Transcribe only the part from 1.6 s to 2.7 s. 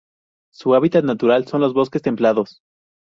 bosques templados.